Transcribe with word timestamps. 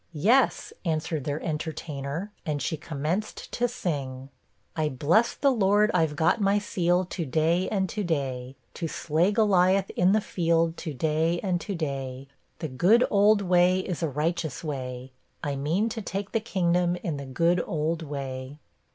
'Yes,' 0.13 0.73
answered 0.83 1.25
their 1.25 1.39
entertainer, 1.43 2.31
and 2.43 2.59
she 2.59 2.75
commenced 2.75 3.51
to 3.51 3.67
sing: 3.67 4.29
'I 4.75 4.89
bless 4.89 5.35
the 5.35 5.51
Lord 5.51 5.91
I've 5.93 6.15
got 6.15 6.41
my 6.41 6.57
seal 6.57 7.05
to 7.05 7.23
day 7.23 7.69
and 7.69 7.87
to 7.89 8.03
day 8.03 8.55
To 8.73 8.87
slay 8.87 9.31
Goliath 9.31 9.91
in 9.91 10.13
the 10.13 10.19
field 10.19 10.75
to 10.77 10.95
day 10.95 11.39
and 11.43 11.61
to 11.61 11.75
day; 11.75 12.27
The 12.57 12.67
good 12.67 13.05
old 13.11 13.43
way 13.43 13.81
is 13.81 14.01
a 14.01 14.09
righteous 14.09 14.63
way, 14.63 15.11
I 15.43 15.55
mean 15.55 15.87
to 15.89 16.01
take 16.01 16.31
the 16.31 16.39
kingdom 16.39 16.95
in 16.95 17.17
the 17.17 17.27
good 17.27 17.61
old 17.67 18.01
way.' 18.01 18.57